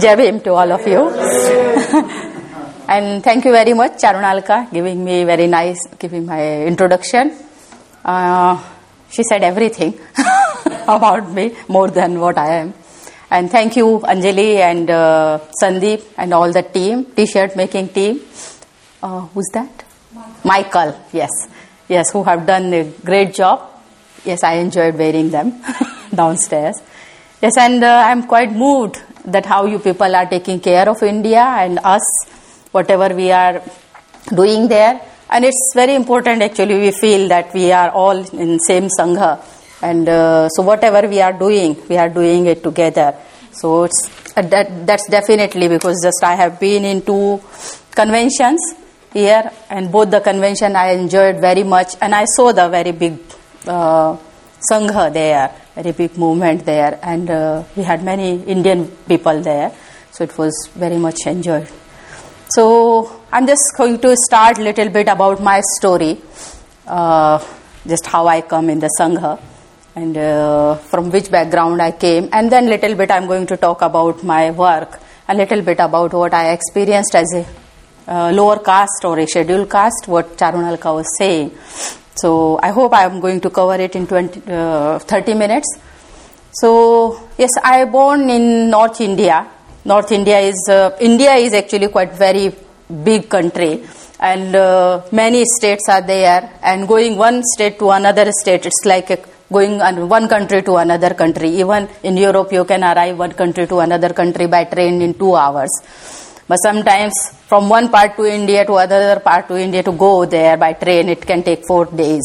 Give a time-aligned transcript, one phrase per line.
[0.00, 1.02] Jai Bhim to all of you.
[2.88, 7.36] and thank you very much, Charunalka, giving me very nice, giving my introduction.
[8.04, 8.62] Uh,
[9.10, 9.98] she said everything
[10.88, 12.74] about me, more than what I am.
[13.30, 18.20] And thank you, Anjali and uh, Sandeep and all the team, t-shirt making team.
[19.02, 19.84] Uh, who's that?
[20.44, 21.30] Michael, yes.
[21.88, 23.68] Yes, who have done a great job.
[24.24, 25.62] Yes, I enjoyed wearing them
[26.14, 26.76] downstairs.
[27.42, 31.40] Yes, and uh, I'm quite moved that how you people are taking care of India
[31.40, 32.02] and us,
[32.72, 33.62] whatever we are
[34.34, 35.00] doing there.
[35.30, 39.42] And it's very important actually, we feel that we are all in same Sangha.
[39.82, 43.14] And uh, so whatever we are doing, we are doing it together.
[43.52, 47.40] So it's, uh, that, that's definitely because just I have been in two
[47.92, 48.60] conventions
[49.12, 53.18] here and both the convention I enjoyed very much and I saw the very big
[53.66, 54.16] uh,
[54.70, 59.72] Sangha there, very big movement there and uh, we had many Indian people there.
[60.12, 61.68] So it was very much enjoyed.
[62.50, 66.18] So I'm just going to start a little bit about my story,
[66.86, 67.38] uh,
[67.86, 69.40] just how I come in the Sangha
[69.94, 73.82] and uh, from which background I came and then little bit I'm going to talk
[73.82, 77.46] about my work, a little bit about what I experienced as a
[78.08, 81.52] uh, lower caste or a scheduled caste, what Charunalka was saying.
[82.14, 85.78] So I hope I am going to cover it in 20, uh, 30 minutes.
[86.52, 89.46] So yes, I born in North India.
[89.84, 92.52] North India is uh, India is actually quite very
[93.04, 93.84] big country,
[94.18, 96.50] and uh, many states are there.
[96.62, 99.08] And going one state to another state, it's like
[99.50, 101.48] going one country to another country.
[101.60, 105.34] Even in Europe, you can arrive one country to another country by train in two
[105.34, 105.70] hours.
[106.50, 107.12] But sometimes
[107.46, 111.08] from one part to India to other part to India to go there by train,
[111.08, 112.24] it can take four days,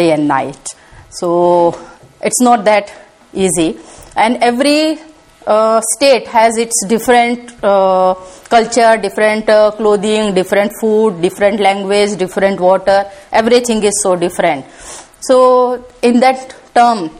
[0.00, 0.62] day and night.
[1.08, 1.28] So
[2.20, 2.92] it's not that
[3.32, 3.78] easy.
[4.14, 4.98] And every
[5.46, 8.14] uh, state has its different uh,
[8.50, 13.10] culture, different uh, clothing, different food, different language, different water.
[13.32, 14.66] Everything is so different.
[15.20, 17.10] So in that term,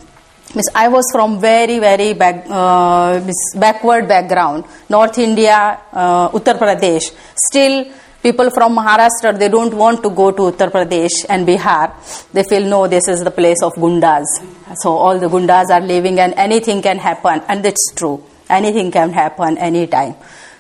[0.57, 3.21] Miss, I was from very, very back, uh,
[3.57, 7.13] backward background, North India, uh, Uttar Pradesh.
[7.35, 7.87] Still,
[8.23, 11.93] people from Maharashtra, they don't want to go to Uttar Pradesh and Bihar.
[12.33, 14.27] They feel, no, this is the place of gundas.
[14.77, 17.43] So all the gundas are living and anything can happen.
[17.49, 18.23] And it's true.
[18.49, 20.15] Anything can happen anytime.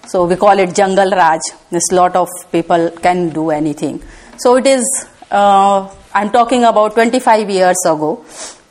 [0.08, 1.40] So we call it Jungle Raj.
[1.70, 4.02] This lot of people can do anything.
[4.38, 8.24] So it is, uh, I'm talking about 25 years ago.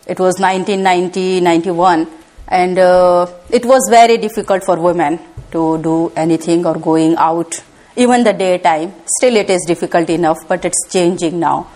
[0.05, 2.07] It was 1990, 91,
[2.49, 5.17] and uh, it was very difficult for women
[5.51, 7.63] to do anything or going out,
[7.95, 8.93] even the daytime.
[9.05, 11.67] Still, it is difficult enough, but it's changing now.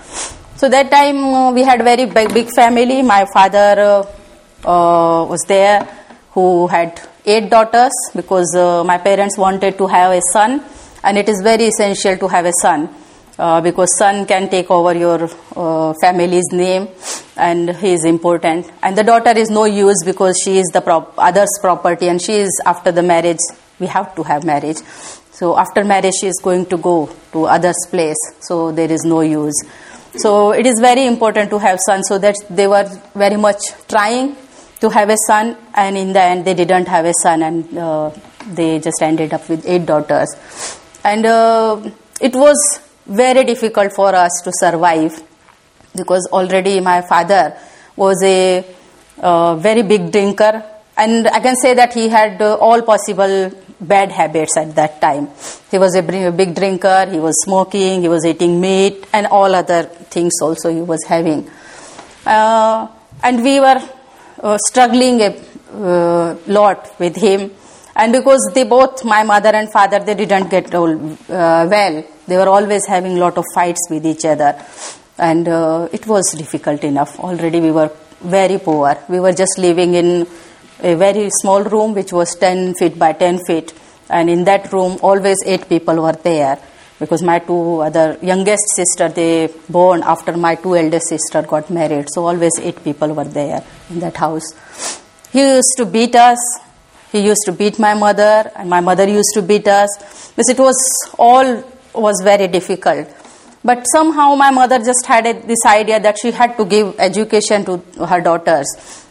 [0.58, 3.02] So that time uh, we had very big, big family.
[3.02, 5.88] My father uh, uh was there,
[6.32, 10.62] who had eight daughters because uh, my parents wanted to have a son,
[11.04, 12.90] and it is very essential to have a son
[13.40, 16.90] uh, because son can take over your uh, family's name
[17.38, 18.70] and he is important.
[18.81, 22.34] And the daughter is no use because she is the prop- other's property and she
[22.34, 23.40] is after the marriage.
[23.80, 24.78] We have to have marriage.
[25.31, 28.18] So after marriage she is going to go to other's place.
[28.42, 29.56] So there is no use.
[30.16, 34.36] So it is very important to have son so that they were very much trying
[34.80, 38.12] to have a son and in the end they didn't have a son and uh,
[38.48, 40.36] they just ended up with eight daughters.
[41.04, 41.81] And uh,
[42.19, 45.24] it was very difficult for us to survive
[45.97, 47.58] because already my father
[47.96, 48.66] was a
[49.19, 50.63] uh, very big drinker
[50.96, 55.30] and I can say that he had uh, all possible bad habits at that time.
[55.69, 59.84] He was a big drinker, he was smoking, he was eating meat and all other
[59.84, 61.50] things also he was having.
[62.25, 62.88] Uh,
[63.24, 63.81] and we were
[64.41, 65.36] uh, struggling a
[65.74, 67.52] uh, lot with him
[67.96, 72.38] and because they both, my mother and father, they didn't get all, uh, well they
[72.38, 74.53] were always having a lot of fights with each other.
[75.18, 77.20] And uh, it was difficult enough.
[77.20, 77.92] Already we were
[78.22, 78.98] very poor.
[79.10, 80.28] We were just living in
[80.82, 83.74] a very small room which was 10 feet by 10 feet.
[84.10, 86.60] And in that room, always eight people were there
[87.00, 92.08] because my two other youngest sister they born after my two eldest sister got married
[92.10, 94.48] so always eight people were there in that house
[95.31, 96.40] he used to beat us
[97.12, 100.60] he used to beat my mother and my mother used to beat us because it
[100.60, 100.75] was
[101.18, 101.63] all
[101.98, 103.08] was very difficult.
[103.68, 107.66] But somehow my mother just had a, this idea that she had to give education
[107.66, 108.66] to her daughters.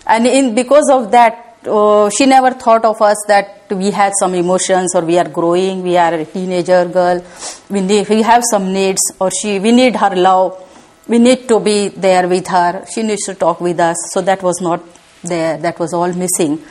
[0.07, 4.35] And in, because of that, uh, she never thought of us that we had some
[4.35, 7.23] emotions or we are growing, we are a teenager girl,
[7.69, 10.63] we, need, we have some needs or she, we need her love.
[11.07, 12.87] We need to be there with her.
[12.95, 13.97] She needs to talk with us.
[14.13, 14.83] So that was not
[15.23, 15.59] there.
[15.59, 16.65] That was all missing.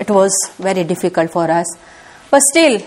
[0.00, 1.66] It was very difficult for us.
[2.30, 2.80] But still,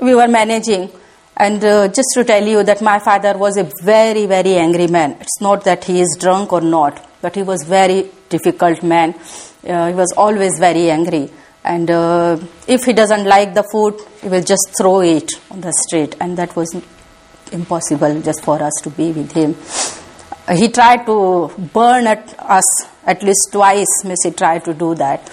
[0.00, 0.90] we were managing.
[1.36, 5.16] And uh, just to tell you that my father was a very, very angry man.
[5.20, 9.14] It's not that he is drunk or not, but he was very difficult man.
[9.66, 11.30] Uh, he was always very angry.
[11.64, 12.38] And uh,
[12.68, 16.14] if he doesn't like the food, he will just throw it on the street.
[16.20, 16.72] And that was
[17.50, 19.56] impossible just for us to be with him.
[20.56, 22.64] He tried to burn at us
[23.06, 25.32] at least twice, Miss, he tried to do that.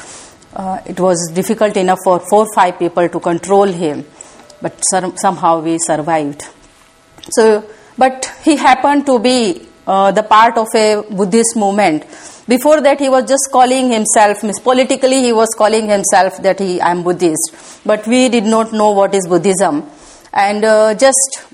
[0.54, 4.06] Uh, it was difficult enough for four five people to control him
[4.62, 6.44] but somehow we survived.
[7.32, 7.64] So,
[7.98, 12.06] but he happened to be uh, the part of a Buddhist movement.
[12.48, 16.92] Before that, he was just calling himself, politically, he was calling himself that he I
[16.92, 17.82] am Buddhist.
[17.86, 19.84] But we did not know what is Buddhism,
[20.34, 21.46] and uh, just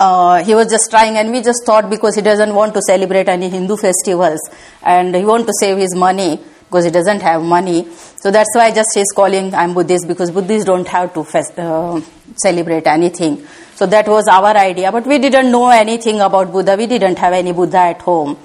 [0.00, 3.28] uh, he was just trying, and we just thought because he doesn't want to celebrate
[3.28, 4.40] any Hindu festivals,
[4.82, 6.40] and he want to save his money,
[6.70, 7.84] because he doesn't have money.
[8.16, 12.00] So that's why just he's calling I'm Buddhist because Buddhists don't have to fest, uh,
[12.36, 13.44] celebrate anything.
[13.74, 16.76] So that was our idea, but we didn't know anything about Buddha.
[16.76, 18.38] We didn't have any Buddha at home.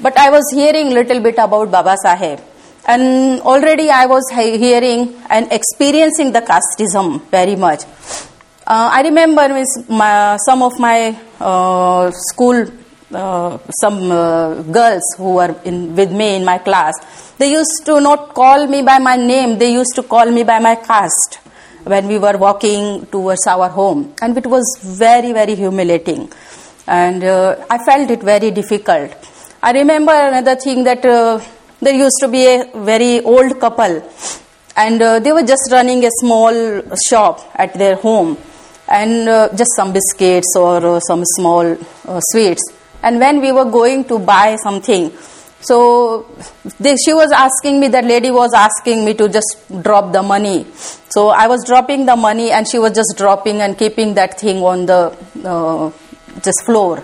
[0.00, 2.40] But I was hearing little bit about Baba Sahib.
[2.86, 7.82] And already I was hearing and experiencing the casteism very much.
[8.66, 12.70] Uh, I remember my, some of my uh, school
[13.12, 16.94] uh, some uh, girls who were in, with me in my class,
[17.38, 20.58] they used to not call me by my name, they used to call me by
[20.58, 21.38] my caste
[21.84, 24.14] when we were walking towards our home.
[24.22, 26.32] And it was very, very humiliating.
[26.86, 29.14] And uh, I felt it very difficult.
[29.62, 31.40] I remember another thing that uh,
[31.80, 34.02] there used to be a very old couple,
[34.76, 38.38] and uh, they were just running a small shop at their home,
[38.88, 39.26] and
[39.56, 41.76] just some biscuits or some small
[42.30, 42.73] sweets
[43.04, 45.06] and when we were going to buy something
[45.64, 46.26] so
[47.04, 50.66] she was asking me that lady was asking me to just drop the money.
[51.08, 54.58] So i was dropping the money and she was just dropping and keeping that thing
[54.58, 55.00] on the
[55.44, 55.90] uh,
[56.42, 57.02] just floor.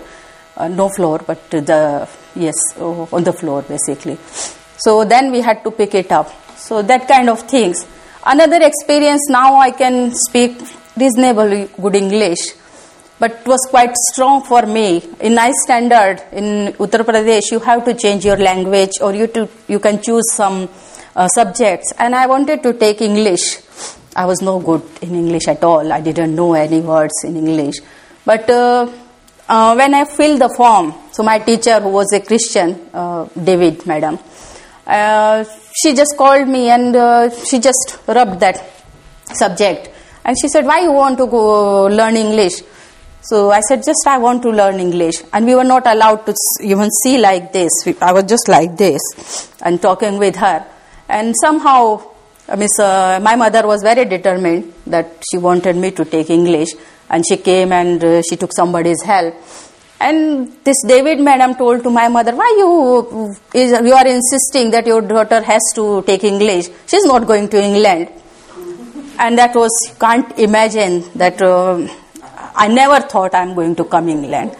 [0.55, 4.17] Uh, no floor but the yes uh, on the floor basically.
[4.77, 6.29] So then we had to pick it up.
[6.55, 7.87] So that kind of things.
[8.23, 10.61] Another experience now i can speak
[10.95, 12.41] reasonably good english
[13.21, 14.87] but it was quite strong for me.
[15.19, 19.47] In my standard in Uttar Pradesh, you have to change your language or you, to,
[19.67, 20.67] you can choose some
[21.15, 21.93] uh, subjects.
[21.99, 23.59] And I wanted to take English.
[24.15, 25.93] I was no good in English at all.
[25.93, 27.75] I didn't know any words in English.
[28.25, 28.91] But uh,
[29.47, 33.85] uh, when I filled the form, so my teacher, who was a Christian, uh, David,
[33.85, 34.17] madam,
[34.87, 35.45] uh,
[35.79, 38.67] she just called me and uh, she just rubbed that
[39.25, 39.91] subject.
[40.25, 42.63] And she said, Why you want to go learn English?
[43.23, 45.21] So I said, just I want to learn English.
[45.31, 47.71] And we were not allowed to even see like this.
[48.01, 49.01] I was just like this
[49.61, 50.65] and talking with her.
[51.07, 52.01] And somehow,
[52.49, 56.69] I mean, my mother was very determined that she wanted me to take English.
[57.09, 59.35] And she came and uh, she took somebody's help.
[59.99, 64.87] And this David madam told to my mother, why you, is, you are insisting that
[64.87, 66.69] your daughter has to take English?
[66.87, 68.09] She's not going to England.
[69.19, 69.69] And that was,
[69.99, 71.87] can't imagine that uh,
[72.55, 74.55] I never thought I'm going to come England.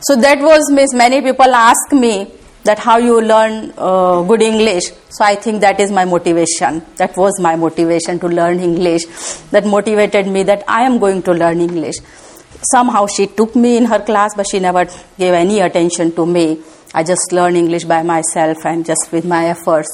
[0.00, 0.92] So that was miss.
[0.94, 2.32] Many people ask me
[2.64, 4.84] that how you learn uh, good English.
[5.10, 6.82] So I think that is my motivation.
[6.96, 9.04] That was my motivation to learn English.
[9.50, 11.96] That motivated me that I am going to learn English.
[12.72, 14.84] Somehow she took me in her class, but she never
[15.18, 16.60] gave any attention to me.
[16.92, 19.88] I just learned English by myself and just with my efforts.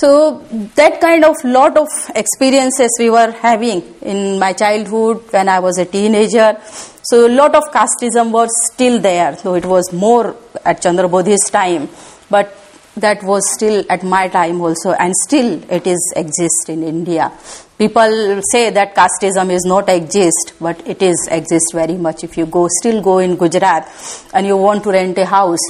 [0.00, 0.38] So
[0.76, 5.76] that kind of lot of experiences we were having in my childhood when I was
[5.76, 6.56] a teenager.
[7.02, 11.90] So a lot of casteism was still there, though it was more at Chandrabodhi's time,
[12.30, 12.56] but
[12.96, 17.30] that was still at my time also, and still it is exist in India.
[17.76, 22.24] People say that casteism is not exist, but it is exist very much.
[22.24, 23.86] If you go still go in Gujarat
[24.32, 25.60] and you want to rent a house,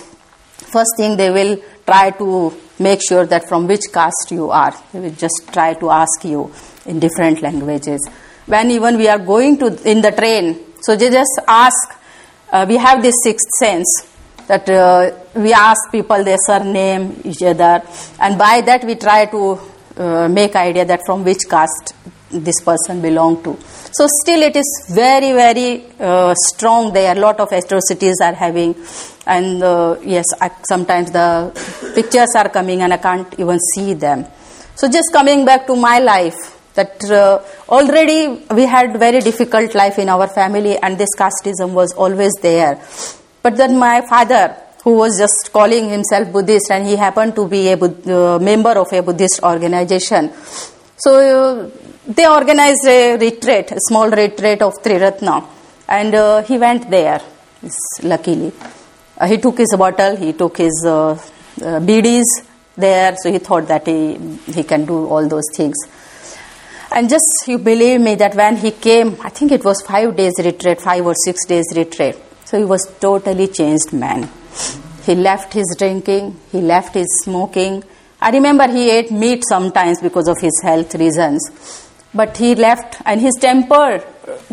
[0.73, 4.75] first thing they will try to make sure that from which caste you are.
[4.93, 6.53] They will just try to ask you
[6.87, 8.09] in different languages.
[8.47, 11.97] When even we are going to in the train, so they just ask.
[12.51, 14.09] Uh, we have this sixth sense
[14.49, 17.81] that uh, we ask people their surname, each other,
[18.19, 19.61] and by that we try to
[19.97, 21.95] uh, make idea that from which caste
[22.31, 23.57] this person belong to.
[23.93, 27.17] So still it is very, very uh, strong there.
[27.17, 28.75] A lot of atrocities are having.
[29.27, 31.53] And uh, yes, I, sometimes the
[31.95, 34.27] pictures are coming and I can't even see them.
[34.77, 39.99] So just coming back to my life, that uh, already we had very difficult life
[39.99, 42.81] in our family and this casteism was always there.
[43.43, 47.69] But then my father, who was just calling himself Buddhist and he happened to be
[47.69, 50.33] a uh, member of a Buddhist organization.
[50.97, 51.71] So uh,
[52.17, 55.47] they organized a retreat, a small retreat of Triratna,
[55.89, 57.21] and uh, he went there,
[58.03, 58.53] luckily.
[59.17, 61.17] Uh, he took his bottle, he took his uh, uh,
[61.89, 62.25] bidis
[62.77, 64.17] there, so he thought that he,
[64.53, 65.77] he can do all those things.
[66.91, 70.33] And just you believe me that when he came, I think it was five days
[70.39, 72.17] retreat, five or six days retreat.
[72.45, 74.29] So he was totally changed man.
[75.05, 77.85] He left his drinking, he left his smoking.
[78.21, 81.87] I remember he ate meat sometimes because of his health reasons.
[82.15, 84.05] But he left and his temper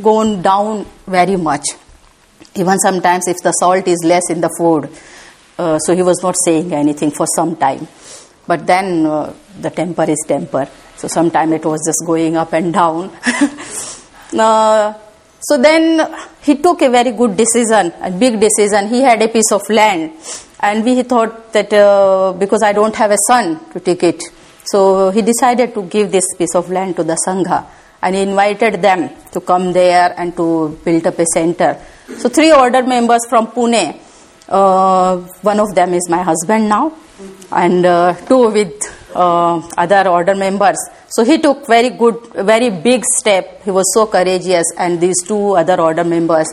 [0.02, 1.66] gone down very much.
[2.56, 4.90] Even sometimes if the salt is less in the food,
[5.58, 7.88] uh, so he was not saying anything for some time.
[8.46, 10.68] But then uh, the temper is temper.
[10.96, 13.12] So sometimes it was just going up and down.
[14.40, 14.94] uh,
[15.40, 18.88] so then he took a very good decision, a big decision.
[18.88, 20.14] He had a piece of land,
[20.60, 24.24] and we thought that uh, because I don't have a son to take it,
[24.72, 27.66] so he decided to give this piece of land to the Sangha,
[28.02, 31.78] and he invited them to come there and to build up a center.
[32.18, 34.00] So three order members from Pune.
[34.48, 36.94] Uh, one of them is my husband now,
[37.52, 38.76] and uh, two with
[39.16, 40.78] uh, other order members.
[41.10, 43.64] So he took very good, very big step.
[43.64, 46.48] He was so courageous, and these two other order members,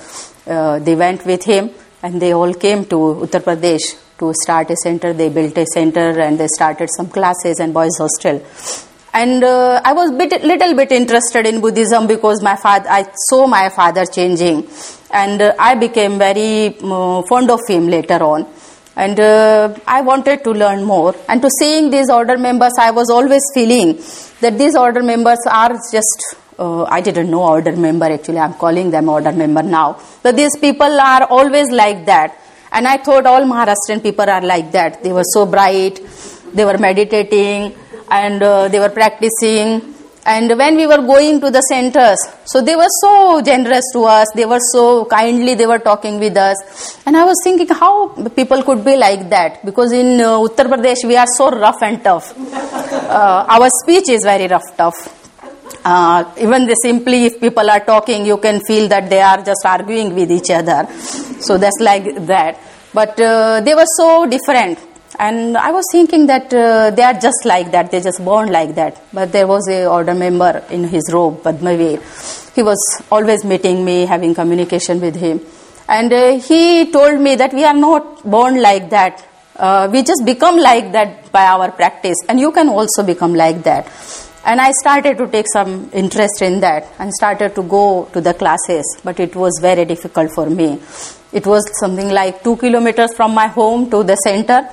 [0.46, 1.70] uh, they went with him,
[2.02, 5.12] and they all came to Uttar Pradesh to start a center.
[5.12, 8.42] They built a center, and they started some classes and boys' hostel.
[9.12, 13.46] And uh, I was bit, little bit interested in Buddhism because my father, I saw
[13.46, 14.68] my father changing,
[15.10, 18.46] and uh, I became very uh, fond of him later on
[18.96, 21.14] and uh, I wanted to learn more.
[21.28, 23.96] And to seeing these order members, I was always feeling
[24.40, 26.36] that these order members are just.
[26.56, 28.38] Uh, I didn't know order member actually.
[28.38, 30.00] I'm calling them order member now.
[30.22, 32.38] But these people are always like that.
[32.74, 35.02] And I thought all Maharashtrian people are like that.
[35.02, 36.00] They were so bright.
[36.52, 37.74] They were meditating
[38.10, 39.94] and uh, they were practicing
[40.26, 44.26] and when we were going to the centers, so they were so generous to us,
[44.34, 46.98] they were so kindly, they were talking with us.
[47.04, 51.06] And I was thinking how people could be like that because in uh, Uttar Pradesh
[51.06, 52.32] we are so rough and tough.
[52.38, 55.20] Uh, our speech is very rough, tough.
[55.84, 59.60] Uh, even the simply if people are talking, you can feel that they are just
[59.66, 60.90] arguing with each other.
[61.40, 62.58] So that's like that.
[62.94, 64.78] But uh, they were so different
[65.18, 68.74] and I was thinking that uh, they are just like that, they just born like
[68.74, 69.00] that.
[69.12, 72.00] But there was a order member in his robe, Padmavir.
[72.54, 72.78] He was
[73.10, 75.40] always meeting me, having communication with him.
[75.88, 79.24] And uh, he told me that we are not born like that.
[79.56, 82.16] Uh, we just become like that by our practice.
[82.28, 83.86] And you can also become like that.
[84.44, 88.34] And I started to take some interest in that and started to go to the
[88.34, 88.84] classes.
[89.02, 90.80] But it was very difficult for me.
[91.32, 94.68] It was something like two kilometers from my home to the center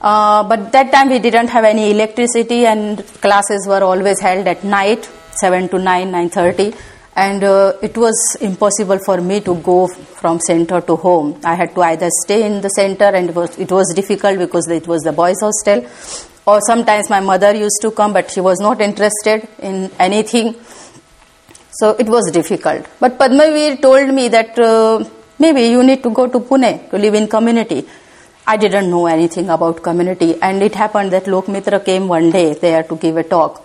[0.00, 4.62] uh, but that time we didn't have any electricity and classes were always held at
[4.62, 5.08] night
[5.40, 6.76] 7 to 9 9.30
[7.16, 11.74] and uh, it was impossible for me to go from center to home i had
[11.74, 15.02] to either stay in the center and it was, it was difficult because it was
[15.02, 15.84] the boys hostel
[16.48, 19.76] or sometimes my mother used to come but she was not interested in
[20.08, 20.50] anything
[21.80, 25.04] so it was difficult but padmavir told me that uh,
[25.44, 27.80] maybe you need to go to pune to live in community
[28.50, 30.40] I didn't know anything about community.
[30.40, 33.62] And it happened that Lok Mitra came one day there to give a talk.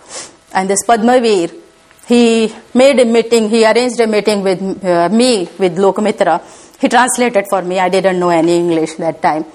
[0.52, 1.58] And this Padmavir,
[2.06, 6.42] he made a meeting, he arranged a meeting with uh, me, with Lok Mitra.
[6.78, 7.78] He translated for me.
[7.78, 9.46] I didn't know any English that time.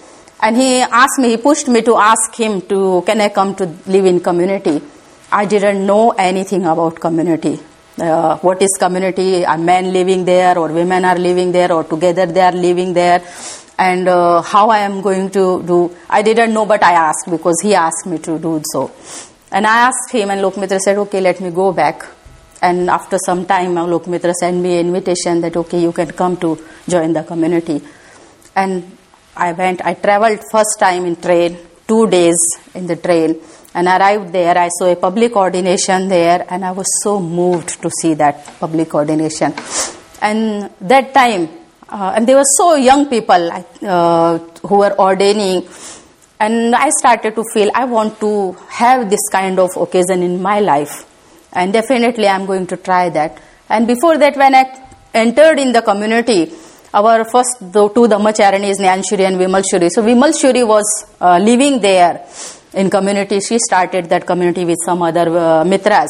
[0.41, 3.65] And he asked me, he pushed me to ask him to, can I come to
[3.87, 4.81] live in community?
[5.31, 7.59] I didn't know anything about community.
[7.97, 9.45] Uh, what is community?
[9.45, 13.21] Are men living there or women are living there or together they are living there?
[13.79, 15.95] and uh, how I am going to do.
[16.09, 18.91] I didn't know, but I asked because he asked me to do so.
[19.51, 22.05] And I asked him, and Lokmitra said, okay, let me go back.
[22.61, 26.59] And after some time, Lokmitra sent me an invitation that, okay, you can come to
[26.89, 27.81] join the community.
[28.53, 28.97] And
[29.39, 32.37] I went, I traveled first time in train, two days
[32.75, 33.39] in the train,
[33.73, 34.57] and arrived there.
[34.57, 38.93] I saw a public ordination there, and I was so moved to see that public
[38.93, 39.53] ordination.
[40.21, 41.47] And that time,
[41.87, 45.67] uh, and they were so young people uh, who were ordaining.
[46.39, 50.59] And I started to feel I want to have this kind of occasion in my
[50.59, 51.05] life.
[51.53, 53.41] And definitely I'm going to try that.
[53.69, 54.65] And before that, when I
[55.13, 56.51] entered in the community,
[56.93, 59.89] our first two Dhammacharanis, Nyanshuri and Vimalshuri.
[59.89, 62.25] So Vimalshuri was uh, living there
[62.73, 63.39] in community.
[63.41, 66.09] She started that community with some other uh, mitras.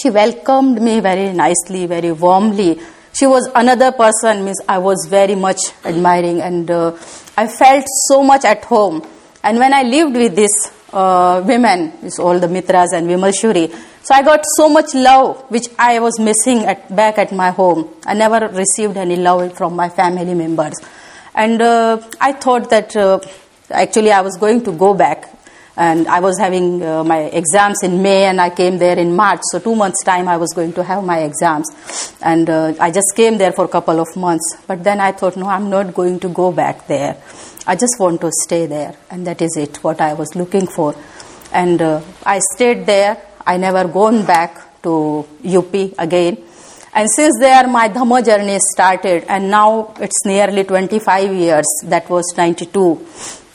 [0.00, 2.80] She welcomed me very nicely, very warmly
[3.14, 6.92] she was another person means i was very much admiring and uh,
[7.36, 9.02] i felt so much at home
[9.42, 10.56] and when i lived with these
[10.92, 13.70] uh, women all the mitras and vimalshuri
[14.02, 17.88] So I got so much love, which I was missing at, back at my home.
[18.04, 20.74] I never received any love from my family members.
[21.34, 23.20] And uh, I thought that uh,
[23.70, 25.31] actually I was going to go back.
[25.76, 29.40] And I was having uh, my exams in May and I came there in March.
[29.50, 31.66] So, two months' time I was going to have my exams.
[32.22, 34.56] And uh, I just came there for a couple of months.
[34.66, 37.16] But then I thought, no, I'm not going to go back there.
[37.66, 38.94] I just want to stay there.
[39.10, 40.94] And that is it, what I was looking for.
[41.52, 46.38] And uh, I stayed there I never gone back to UP again.
[46.94, 51.64] And since there, my Dhamma journey started, and now it's nearly 25 years.
[51.84, 53.06] That was 92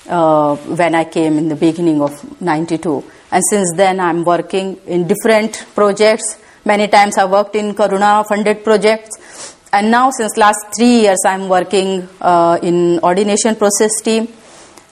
[0.07, 3.03] uh, when I came in the beginning of 92.
[3.31, 6.39] And since then, I'm working in different projects.
[6.65, 9.55] Many times I worked in Karuna funded projects.
[9.73, 14.27] And now, since last three years, I'm working uh, in ordination process team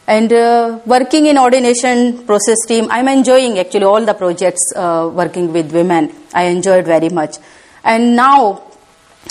[0.08, 5.52] and uh, working in ordination process team, I'm enjoying actually all the projects uh, working
[5.52, 6.14] with women.
[6.32, 7.38] I enjoyed very much.
[7.84, 8.64] And now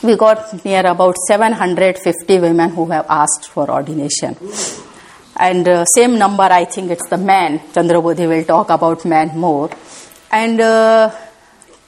[0.02, 4.36] we got near about 750 women who have asked for ordination.
[5.36, 9.70] And uh, same number, I think it's the man Chandrabodhi will talk about man more.
[10.30, 11.10] And uh,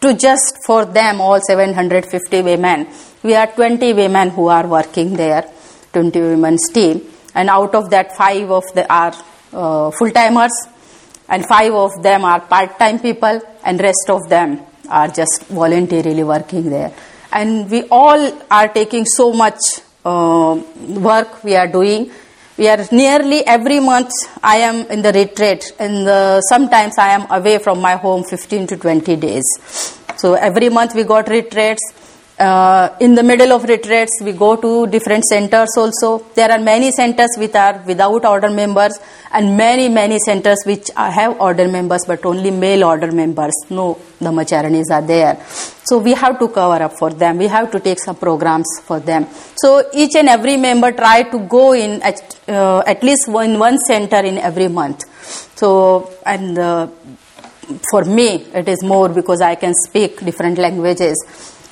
[0.01, 2.89] to just for them, all 750 women,
[3.23, 5.49] we are 20 women who are working there,
[5.93, 7.03] 20 women's team.
[7.35, 9.15] And out of that five of the are
[9.53, 10.53] uh, full timers
[11.29, 16.23] and five of them are part time people and rest of them are just voluntarily
[16.25, 16.93] working there.
[17.33, 19.61] And we all are taking so much
[20.05, 22.11] uh, work we are doing
[22.59, 24.11] we are nearly every month
[24.43, 25.73] i am in the retreat.
[25.79, 29.45] And sometimes i am away from my home 15 to 20 days.
[30.17, 31.83] So every month we got retreats
[32.39, 36.19] uh, in the middle of retreats, we go to different centers also.
[36.35, 38.99] There are many centers which are without order members,
[39.33, 43.55] and many, many centers which have order members but only male order members.
[43.71, 45.43] No, the Dhammacharinis are there.
[45.85, 47.39] So we have to cover up for them.
[47.39, 49.27] We have to take some programs for them.
[49.57, 53.79] So each and every member try to go in at, uh, at least one, one
[53.79, 55.05] center in every month.
[55.57, 56.89] So, and uh,
[57.91, 61.17] for me, it is more because I can speak different languages.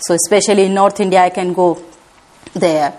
[0.06, 1.82] So especially in North India, I can go
[2.52, 2.92] there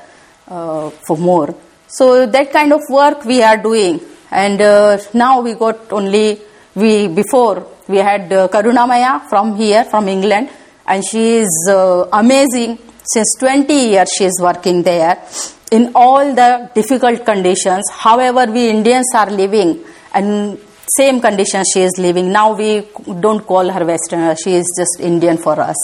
[0.47, 1.55] uh, for more.
[1.87, 3.99] So that kind of work we are doing,
[4.31, 6.41] and uh, now we got only
[6.73, 10.49] we before we had uh, Karunamaya from here from England,
[10.87, 12.79] and she is uh, amazing.
[13.13, 15.23] Since 20 years she is working there
[15.71, 17.83] in all the difficult conditions.
[17.91, 20.57] However, we Indians are living and
[20.97, 22.31] same conditions she is living.
[22.31, 22.87] Now we
[23.19, 25.75] don't call her Westerner, she is just Indian for us.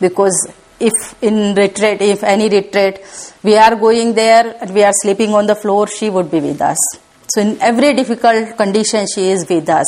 [0.00, 0.36] Because
[0.80, 3.00] if in retreat, if any retreat,
[3.42, 6.60] we are going there and we are sleeping on the floor, she would be with
[6.60, 6.78] us.
[7.28, 9.86] So in every difficult condition, she is with us.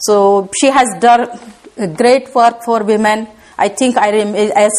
[0.00, 1.28] So she has done
[1.96, 3.28] great work for women.
[3.56, 4.72] I think I as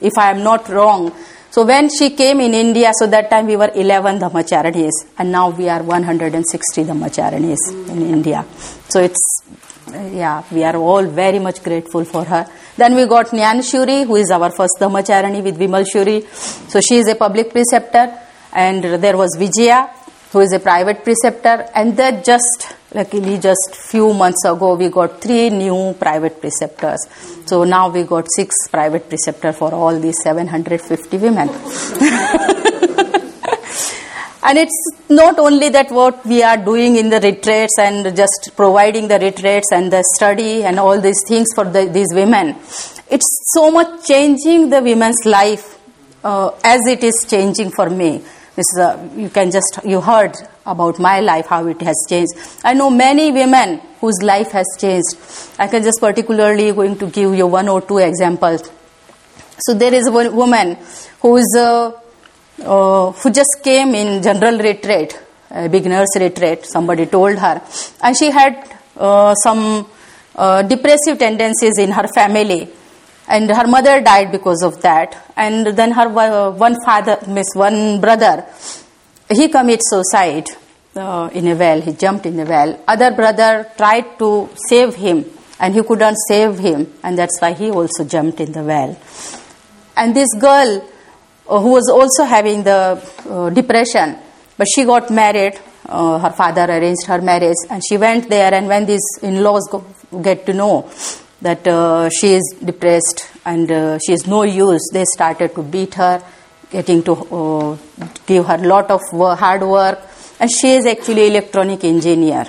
[0.00, 1.12] if I am not wrong,
[1.52, 5.50] so when she came in India, so that time we were 11 Dhammacharinis, and now
[5.50, 7.90] we are 160 Dhammacharinis mm.
[7.90, 8.42] in India.
[8.88, 9.20] So it's,
[9.92, 12.46] yeah, we are all very much grateful for her.
[12.76, 16.26] Then we got Nyan Shuri, who is our first Dhammacharini with Vimal Shuri.
[16.68, 18.18] So she is a public preceptor,
[18.52, 19.90] and there was Vijaya,
[20.32, 25.20] who is a private preceptor, and that just luckily just few months ago we got
[25.20, 27.06] three new private preceptors.
[27.46, 31.48] So now we got six private preceptors for all these 750 women.
[34.44, 39.06] and it's not only that what we are doing in the retreats and just providing
[39.08, 42.56] the retreats and the study and all these things for the, these women.
[43.10, 45.78] It's so much changing the women's life
[46.24, 48.18] uh, as it is changing for me.
[48.56, 52.32] This is a, you can just, you heard about my life, how it has changed.
[52.64, 55.16] I know many women whose life has changed.
[55.58, 58.70] I can just particularly going to give you one or two examples.
[59.58, 60.76] So there is one woman
[61.20, 61.92] who is, uh,
[62.64, 65.18] uh, who just came in general retreat,
[65.70, 67.62] beginner's retreat, somebody told her,
[68.02, 68.54] and she had
[68.96, 69.86] uh, some
[70.36, 72.68] uh, depressive tendencies in her family.
[73.28, 75.30] And her mother died because of that.
[75.36, 78.44] And then her one father miss one brother
[79.34, 80.48] he commits suicide
[80.96, 81.80] uh, in a well.
[81.80, 82.78] He jumped in a well.
[82.86, 85.24] Other brother tried to save him
[85.58, 86.92] and he couldn't save him.
[87.02, 88.98] And that's why he also jumped in the well.
[89.96, 90.86] And this girl uh,
[91.46, 94.16] who was also having the uh, depression
[94.56, 98.68] but she got married uh, her father arranged her marriage and she went there and
[98.68, 99.84] when these in-laws go,
[100.22, 100.88] get to know
[101.40, 104.88] that uh, she is depressed and uh, she is no use.
[104.92, 106.22] They started to beat her,
[106.70, 107.76] getting to uh,
[108.26, 109.00] give her a lot of
[109.38, 109.98] hard work,
[110.38, 112.46] and she is actually electronic engineer.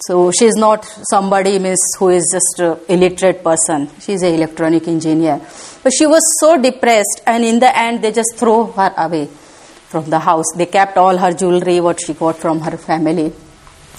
[0.00, 1.58] So she is not somebody
[1.98, 3.88] who is just illiterate person.
[4.00, 5.40] She is an electronic engineer.
[5.84, 10.10] But she was so depressed, and in the end, they just throw her away from
[10.10, 10.46] the house.
[10.56, 13.32] They kept all her jewelry, what she got from her family,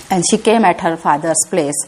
[0.10, 1.80] and she came at her father's place.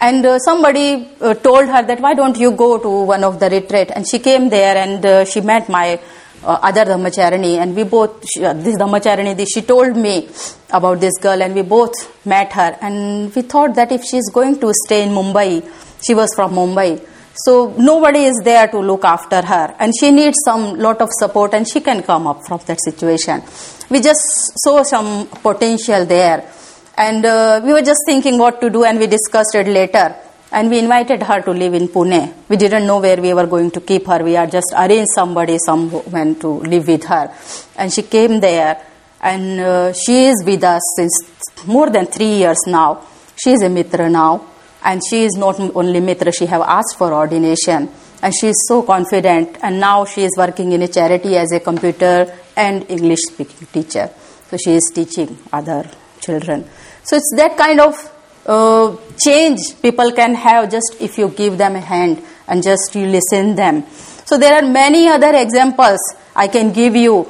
[0.00, 3.48] And uh, somebody uh, told her that why don't you go to one of the
[3.48, 3.90] retreat?
[3.94, 5.98] And she came there and uh, she met my
[6.44, 10.28] uh, other Dhammacharini and we both, she, uh, this Dhammacharini, she told me
[10.70, 11.94] about this girl and we both
[12.26, 15.66] met her and we thought that if she is going to stay in Mumbai,
[16.04, 17.00] she was from Mumbai,
[17.44, 21.52] so nobody is there to look after her and she needs some lot of support
[21.52, 23.42] and she can come up from that situation.
[23.90, 24.20] We just
[24.64, 26.50] saw some potential there
[26.96, 30.16] and uh, we were just thinking what to do and we discussed it later
[30.50, 32.32] and we invited her to live in Pune.
[32.48, 34.24] We didn't know where we were going to keep her.
[34.24, 37.34] We had just arranged somebody, someone to live with her.
[37.76, 38.82] And she came there
[39.20, 43.04] and uh, she is with us since more than three years now.
[43.36, 44.55] She is a mitra now
[44.86, 47.90] and she is not only mitra, she have asked for ordination
[48.22, 51.58] and she is so confident and now she is working in a charity as a
[51.58, 54.08] computer and English speaking teacher.
[54.48, 56.64] So she is teaching other children.
[57.02, 58.12] So it's that kind of
[58.46, 63.06] uh, change people can have just if you give them a hand and just you
[63.06, 63.84] listen them.
[64.24, 65.98] So there are many other examples
[66.34, 67.28] I can give you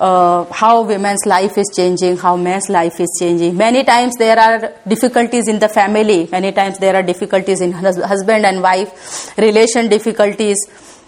[0.00, 3.54] uh, how women's life is changing, how men's life is changing.
[3.56, 6.26] Many times there are difficulties in the family.
[6.32, 10.56] Many times there are difficulties in husband and wife, relation difficulties,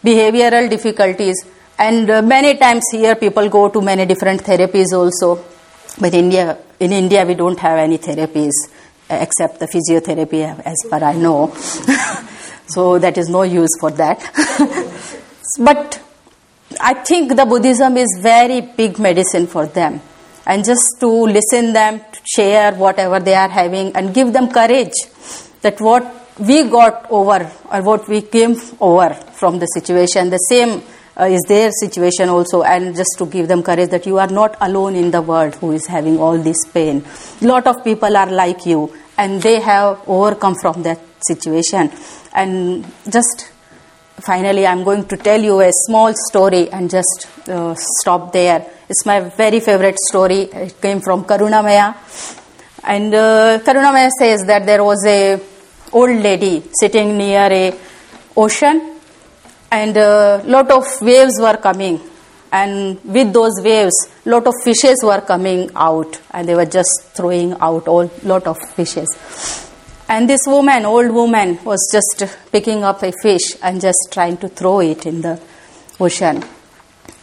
[0.05, 1.43] behavioral difficulties.
[1.79, 5.43] And uh, many times here people go to many different therapies also.
[5.99, 8.53] But India, in India we don't have any therapies
[9.09, 11.55] except the physiotherapy as far I know.
[12.67, 14.21] so that is no use for that.
[15.59, 16.02] but
[16.85, 20.01] I think the Buddhism is very big medicine for them.
[20.45, 24.93] And just to listen them, to share whatever they are having and give them courage
[25.61, 26.05] that what
[26.41, 30.83] we got over or what we came over from the situation, the same
[31.17, 34.57] uh, is their situation also and just to give them courage that you are not
[34.61, 37.05] alone in the world who is having all this pain.
[37.43, 41.93] Lot of people are like you and they have overcome from that situation.
[42.35, 43.52] And just
[44.25, 48.67] finally, I'm going to tell you a small story and just uh, stop there.
[48.89, 50.43] It's my very favorite story.
[50.43, 51.95] It came from Karunamaya.
[52.85, 55.41] And uh, Karunamaya says that there was a
[55.93, 57.79] old lady sitting near a
[58.37, 58.99] ocean
[59.71, 62.01] and a lot of waves were coming
[62.51, 67.53] and with those waves lot of fishes were coming out and they were just throwing
[67.61, 69.72] out all lot of fishes
[70.13, 72.23] and this woman old woman was just
[72.53, 75.41] picking up a fish and just trying to throw it in the
[75.99, 76.45] ocean.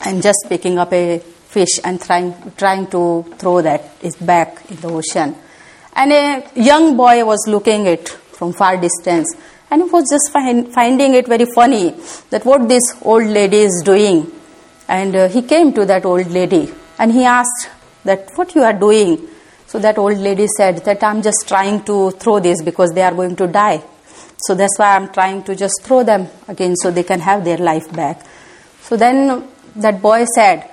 [0.06, 3.04] And just picking up a fish and trying trying to
[3.38, 3.84] throw that
[4.25, 5.36] back in the ocean.
[5.93, 9.36] And a young boy was looking it from far distance.
[9.69, 11.91] And he was just find, finding it very funny
[12.32, 14.32] that what this old lady is doing.
[14.88, 17.69] And uh, he came to that old lady and he asked
[18.06, 19.28] that what you are doing.
[19.69, 23.13] So that old lady said that I'm just trying to throw this because they are
[23.13, 23.84] going to die.
[24.39, 27.60] So that's why I'm trying to just throw them again so they can have their
[27.60, 28.25] life back.
[28.82, 30.67] So then that boy said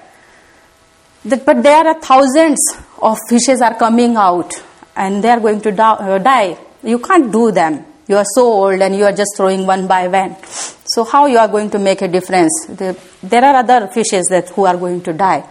[1.27, 2.59] that but there are thousands
[3.03, 4.55] of fishes are coming out
[4.97, 6.57] and they are going to uh, die.
[6.83, 7.85] You can't do them.
[8.09, 10.37] You are so old and you are just throwing one by one.
[10.87, 12.67] So how you are going to make a difference?
[12.71, 15.45] There are other fishes that who are going to die.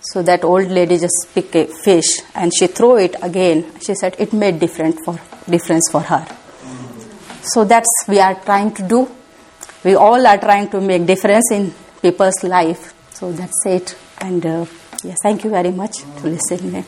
[0.00, 3.64] So that old lady just picked a fish and she threw it again.
[3.80, 6.26] She said it made different for difference for her.
[7.42, 9.10] So that's we are trying to do.
[9.84, 12.94] We all are trying to make difference in people's life.
[13.12, 13.96] So that's it.
[14.18, 14.66] And uh,
[15.04, 16.84] yeah, thank you very much to listening.